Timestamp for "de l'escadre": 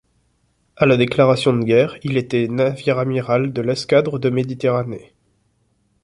3.53-4.17